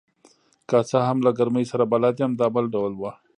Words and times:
که 0.69 0.77
څه 0.89 0.97
هم 1.07 1.17
له 1.25 1.31
ګرمۍ 1.37 1.65
سره 1.71 1.83
بلد 1.93 2.15
یم، 2.21 2.31
دا 2.41 2.47
بل 2.55 2.65
ډول 2.73 2.93
وه. 2.97 3.11